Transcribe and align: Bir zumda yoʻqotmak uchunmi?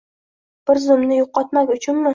Bir 0.71 0.81
zumda 0.87 1.21
yoʻqotmak 1.21 1.75
uchunmi? 1.79 2.09